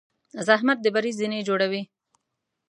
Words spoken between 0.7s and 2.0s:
د بری زینې جوړوي.